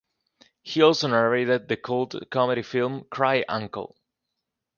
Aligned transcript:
He 0.63 0.81
also 0.81 1.09
narrated 1.09 1.67
the 1.67 1.77
cult 1.77 2.15
comedy 2.31 2.63
film 2.63 3.03
Cry 3.11 3.45
Uncle! 3.47 3.95